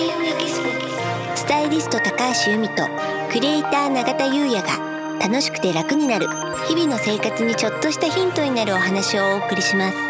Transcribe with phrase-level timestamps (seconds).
[0.00, 2.88] ススタイリスト高橋由美と
[3.30, 6.26] クリエイター永田優也が楽しくて楽になる
[6.68, 10.09] 日々の生活にちょっとしたヒントになるお話をお送りします。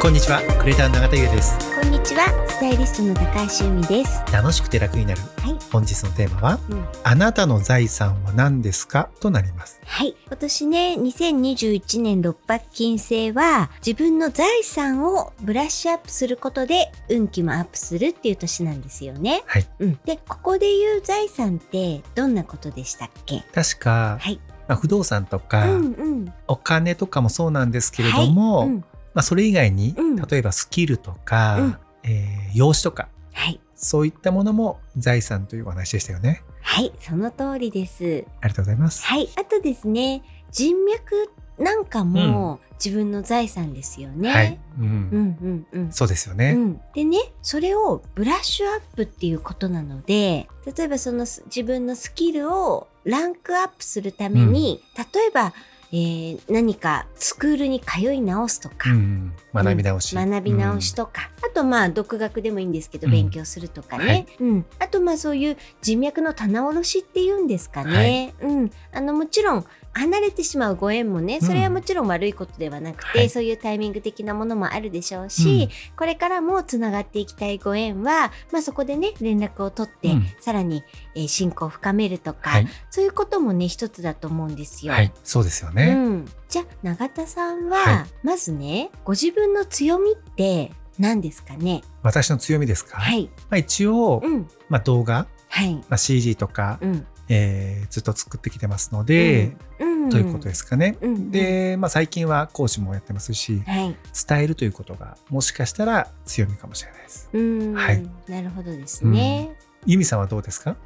[0.00, 0.40] こんにちは。
[0.60, 1.58] クリエイターの永田優也です。
[1.80, 2.26] こんにちは。
[2.48, 4.22] スタイリストの高橋由美です。
[4.32, 5.20] 楽しくて楽になる。
[5.38, 9.08] はい、本日のテーマはうん、あなたの財産は何ですか？
[9.20, 9.80] となります。
[9.84, 10.14] はい。
[10.26, 19.42] 今年ね2021年六白金星は自分の財産をブラッシュアップすることで運気もアップするっていう年なんですよね。
[19.46, 19.66] はい。
[19.80, 23.42] うん、でここで言う財産ってどんなことでしたっけ？
[23.52, 24.38] 確か、はい。
[24.68, 26.34] まあ、不動産とか、うんうん。
[26.48, 28.68] お金とかもそうなんですけれども、はい。
[28.68, 28.84] うん
[29.16, 30.16] まあ、それ以外に、うん。
[30.16, 31.76] 例えばスキルとか、うん。
[32.04, 33.60] えー容姿とかはい。
[33.74, 36.42] そういったものも財産というお話でしたよね。
[36.62, 38.24] はいその通りです。
[38.40, 39.04] ありがとうございます。
[39.04, 44.84] はいあとですね人脈なんかも自分の財産ですよね、はい、うん。
[44.84, 45.92] うんうんうん。
[45.92, 54.82] そうですよね、うん、でねそれをブラッシュアップっていうことなので例えばそのす自分のスキルをランクアップするために、
[55.14, 55.54] 例えば、
[55.92, 63.12] えー何かスクールに通い直すとか、うん学び直し、学び直しとか、あとまあ独学でもいいんですけどうん。
[63.12, 64.26] 勉強するとかね、はい。
[64.40, 73.30] うん、あとまあそういう人脈の棚卸しっていうんですかね、うん、あのもちろん離れてしまうご縁もねそれはもちろん悪いことではなくて、はい。
[73.30, 80.26] そういうタイミング的なものもあるでしょうし、これからもつながっていきたいご縁は、まあ、そこでね連絡を取って、うん。
[80.40, 80.84] さらに、
[81.14, 84.92] えー信仰を深めるとか、はい、そういうこともね一つだと思うんですよ。
[84.92, 88.06] はい、そうですよね、うん、じゃあ永田さんは、はい。
[88.22, 91.82] まずねご自分の強みって何ですかね？
[92.02, 100.96] 私の強みですか、はい、まあ、一応、うん、まあ、動画、はい、まあ、CG とか、うん、えーずっと作ってきてますので、うん、ということですかね。
[101.00, 103.96] うんで、まあ、最近は講師もやってますしはい、
[104.28, 107.28] 伝えるということがもしかしたら強みかもしれないです。
[107.32, 108.06] うん、はい。
[108.28, 109.55] なるほどですね。
[109.86, 110.76] 由美さんはどうですか？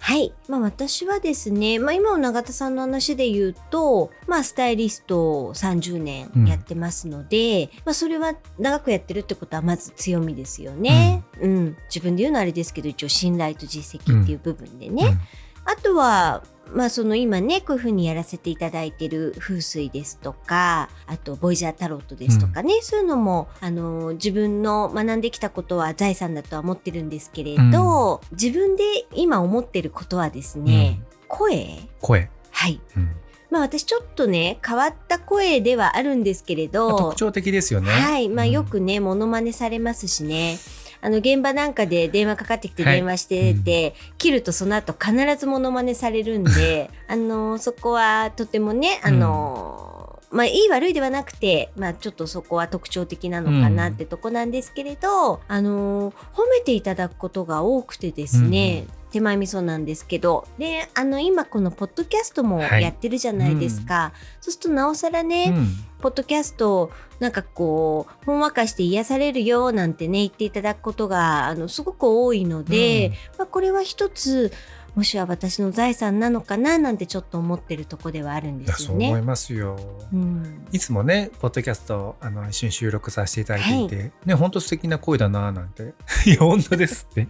[0.00, 0.32] はい。
[0.48, 11.24] まあ私はですね、まあ今の永田さんの話で言うと、まあスタイリストを30年やってますので、まあそれは長くやってるってことはまず強みですよね。
[11.40, 11.76] うん。
[11.92, 15.18] 自分で言うのはあれですけど、一応信頼と実績っていう部分でね。
[15.64, 16.42] あとは、
[16.72, 28.84] まあその今ね、こういうふうにやらせていただいてる風水ですとか、あとボイジャータロットですとかね、そういうのも、あの、自分の学んできたことは財産だとは思ってるんですけれど、自分で
[29.14, 31.88] 今思ってることはですうんね、声？
[32.00, 32.80] 声、はい。
[32.96, 33.10] うん
[33.50, 37.90] まあ私ちょっとね、変わった声ではあるんですけれまあど、特徴的ですよね。
[37.90, 38.28] はい。
[38.28, 40.58] まあうんよくね、モノマネされますしね。
[41.00, 62.82] あの、現場なんかで電話かかってきてはい電話してて、切るとその後必ずモノマネされるんで、 あの、そこはとてもね、あの、まあ、いい悪いではなくて、まあ、ちょっとそこは特徴的なのかなってとこなんですけれど、あの、褒めていただくことが多くてですね、手前味噌なんですけど、で、あの、今このポッドキャストもはい。
[62.82, 64.12] やってるじゃないですか。
[64.40, 65.68] そうするとなおさらね、うん。
[66.00, 74.52] ポッドキャストなんかこうほんわかして癒されるよなんてね言っていただくことがあのすごく多いので、まあ、これは一つ
[74.94, 79.06] もしは私の財産なのかななんてちょっと思ってるとこではあるんですよね。
[79.06, 79.78] そう思いますよ。
[80.12, 80.66] うん。
[80.72, 85.94] いつもね、ポッドキャストあの一緒に収録させていただいていて、ね、本当素敵な声だななんて、
[86.26, 87.28] いや本当ですって、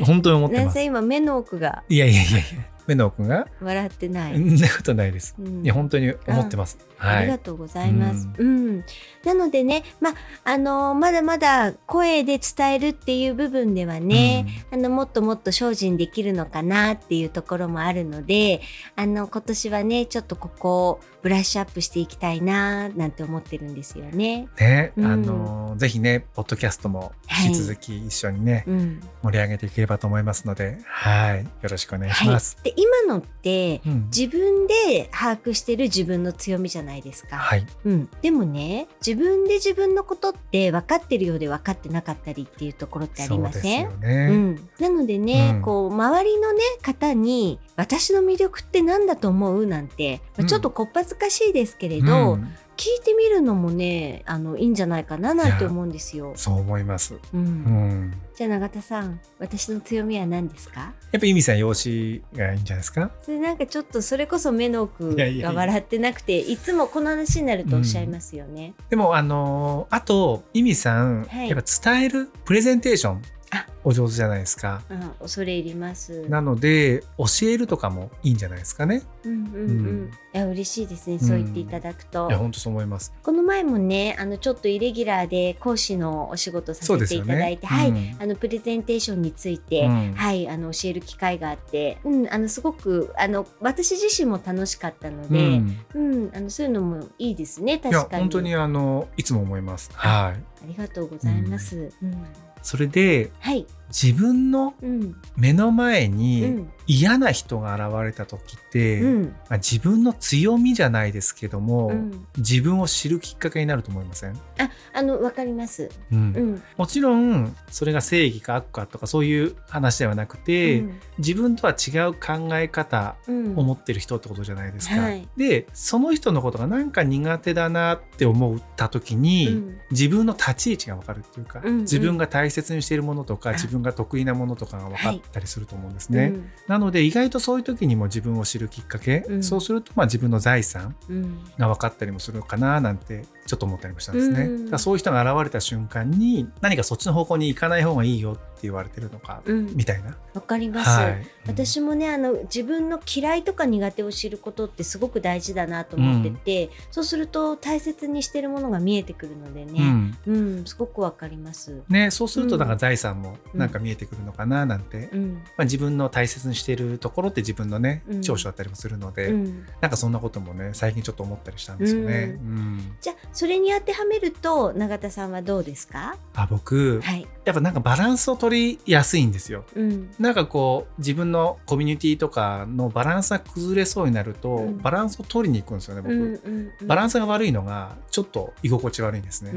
[0.00, 0.80] 本当に思ってます。
[0.80, 2.40] 今目の奥がいやいやいやいや、
[2.86, 4.34] 目の奥が笑ってない。
[4.34, 5.34] そんなことないです。
[5.38, 6.78] うんいや本当に思ってます。
[6.96, 7.16] はい。
[7.16, 8.28] ありがとうございます。
[8.38, 8.84] うん、
[9.24, 10.14] なのでね、まあ
[10.44, 18.60] あのまだまだ声で伝えるっていう部分ではね、あのもっともっと精進できるのかなっていうところもあるので、
[18.94, 24.48] あの今年はねちょっとここをブラッシュアップしていきたいななんて思ってるんですよね。
[24.58, 27.12] ね、うんあのぜひね、ポッドキャストも
[27.44, 32.56] 引き続き一緒にね、うん、盛り上げていければと思いますので、はい、よろしくお願いしはいます。。
[32.62, 34.06] で今のってうん。
[34.06, 37.36] 自分で把握してる自分の強みじゃないですか。
[37.36, 43.90] はい、うん、でもね自分で自分のことって分かってるようで分かってなかったりっていうところってありません？
[43.90, 44.28] そうですよね。
[44.30, 45.62] うん、なのでね、うん。
[45.62, 50.46] こう周りのね方に「私の魅力って何だと思う?」なんて、まあうん。
[50.46, 56.32] ちょっとこっぱずかしいですけれど、うん聞いてみるのもねあのいいんじゃないかななんて思うんですよ。
[56.36, 57.14] そう思います。
[57.32, 58.14] うんうん。
[58.34, 60.92] じゃあ永田さん私の強みは何ですか？
[61.12, 63.10] やっぱ意味さん容姿がいいんじゃないですか？
[63.22, 68.74] それなんかちょっとそれこそ目の奥が笑ってなくていつもこの話になるとおっしゃいますよね。
[68.90, 73.45] でもあのーあと意味さん、はいやっぱ伝えるプレゼンテーションあ
[73.84, 74.82] お上手じゃないですか。
[74.90, 76.28] うん、恐れ入ります。
[76.28, 79.02] なので教えるとかもいいんじゃないですかね。
[79.24, 79.58] うんうんうん。
[79.58, 79.62] う
[80.06, 81.18] んいや嬉しいですね。
[81.18, 82.28] そう言っていただくと。
[82.28, 83.14] いや本当そう思います。
[83.22, 87.66] この前もね、あのちょっとイレギュラーで講師のお仕事させていただいて、。
[87.66, 97.78] はい、うんあのプレゼンテーションについて、うんはい、あの教える機会があって、うん、あのすごくあの私自身も楽しかったのうで、んうん、あのそういうのもいいですね。
[97.78, 98.22] 確かに。
[98.24, 99.90] 本当にあのいつも思います。
[99.94, 100.56] はい。
[100.64, 101.92] ありがとうございます。
[102.02, 102.26] うん、
[102.66, 112.26] それではい、自分のうん、目の前うにん、嫌な人が現れた時って、うん、まあ、自分の強みじゃないですけども、うん。
[112.36, 115.90] 自分を知るきっかけになると思いません、あ、あのわかります。
[116.12, 116.18] うん。
[116.36, 121.00] うん、もちろんそれが正義か悪かとかそういう話ではなくて、うん。
[121.18, 123.56] 自分とは違う考え方うん。
[123.56, 124.96] を持ってる人ってことじゃないですか。
[124.96, 125.28] はい。
[125.36, 129.78] でその人のことがなんか苦手だなって思った時に、うん。
[129.90, 131.80] 自分の立ち位置が分かるっていうか、うんうん。
[131.80, 133.52] 自分が大切にしているものとかあ。
[133.54, 136.32] 自分が得意なものとかが分かったりすると思うんですね。
[136.34, 136.50] うん。
[136.66, 139.42] なので意外とそういう時にも自分を知るきっかけ、うん。
[139.42, 141.44] そうするとまあ自分の財産うん。
[141.58, 144.42] が分かったりもするかななんてちょっと思ったりもしたんですね。
[144.42, 144.64] うん。
[144.64, 149.76] だからそういう人が現れた瞬間に何かそっちの方向に行かない方がいいよって言われてるのか、うん。
[149.76, 150.16] みたいな。
[150.34, 150.90] わかります。
[150.90, 161.82] はい、私もねあの自分の嫌いとか苦手を知ることってすごく大事だなと思ってて、そうすると大切にしてるものが見えてくるのでうん、ね、うんすごくわかります。
[161.88, 162.60] ね、そうするとうん。
[162.60, 165.34] なんか財産もなんか見えてくるのかななんて、うん。
[165.56, 168.22] まあ、自分の大切にしているところって自分のねうん。
[168.22, 172.38] 長所だったりもするので、うん、なんかそんなこともね最近ちょっと思ったりしたんですよね。
[172.42, 172.96] ううん。
[173.00, 176.16] じゃあそれに当てはめると永田さんはどうですか？
[176.34, 177.28] あ僕はい。
[177.46, 179.64] やっぱなんかバランスを取りやすいんですよ。
[179.74, 180.10] うん。
[180.18, 184.78] なんかこう自分のコミュニティとかのバランスが崩れそうになると、うん。
[184.78, 189.50] バランスを取りに行くんですよね僕、うんうんうん、バランスが悪いのがちょっと居心地悪いんですね、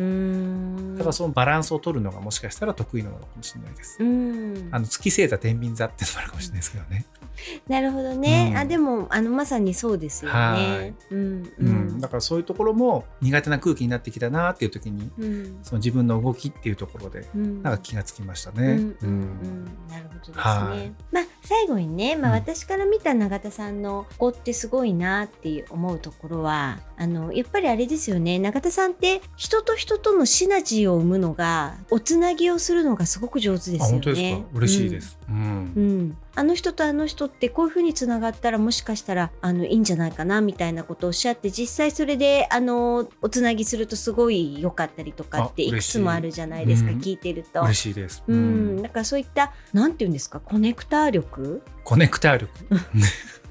[0.98, 4.70] だからそのバランスを取るのがもしかしたら得意なのかもしれないです、うん。
[4.72, 7.06] あの月星座天秤座ってのもあるかもしれないですけどね、
[7.68, 8.58] なるほどね、うん。
[8.58, 10.94] あでもあのまさにそうですよはね。
[11.10, 12.00] うんううんん。
[12.00, 15.60] だからそういうところも苦手な空気になってきたなっていう時にうん。
[15.64, 17.64] その自分の動きっていうところでうん。
[17.64, 18.78] なんか気がつきましたね。
[18.78, 20.36] なるほどですね。
[20.36, 33.86] はいまあ最後にね、まあ、うん私から見た永田さんのここってすごいなって思うところはあのやっぱりあれですよね永田さんって人と人とのシナジーを生むのがおつなぎをするのがすごく上手ですよね。
[33.86, 35.18] あ本当ですか嬉しいです。
[35.28, 35.42] うんうん。
[35.42, 47.60] うんあの人とあの人ってこういうふうにつながったらもしかしたらあのいいんじゃないかなみたいなことをおっしゃって実際それであのおつなぎするとすごい良かったりとかってあいくつもあるじゃないですか嬉しい聞いてると。
[47.64, 48.24] 嬉しいです。
[48.26, 52.50] ううんん、だからそういったなんていうんですかコネクター力、コネクター力。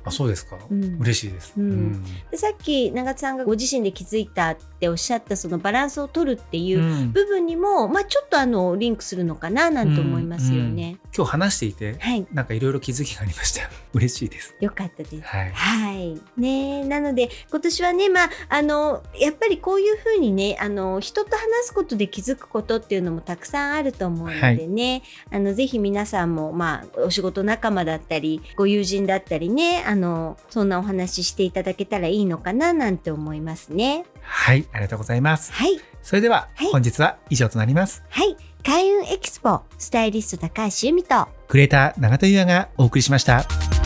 [0.04, 0.56] あそうですか。
[0.70, 1.52] うん嬉しいです。
[1.58, 10.96] うんでさっき永田さんがご自身で気づいたっておっしゃったそのバランスを取るっていううん部分にも、まあ、ちょっとあのリンクするのかななんて思いますよね。
[11.18, 13.68] 今日話していてはいなんかいろいろ気づきがありました。
[13.92, 14.54] 嬉しいです。
[14.60, 15.20] よかったです。
[15.22, 15.50] はい。
[15.52, 16.20] はい。
[16.36, 34.04] ねなので、今年はね、まあ、あの、やっぱりこういうふうにね、あの、人と話すことで気づくことっていうのもたくさんあると思うのでね、あの、ぜひ皆さんも、まあ、お仕事仲間だったり、ご友人だったりね、あの、そんなお話ししていただけたらいいのかな、なんて思いますね。
[34.20, 35.50] はい、ありがとうございます。
[35.52, 35.80] はい。
[36.02, 38.02] それでは、はい本日は以上となります。
[38.08, 38.36] はい。
[38.64, 43.77] 開運エキスポ、スタイリスト高橋由美と、クリエイター永田優也がお送りしました。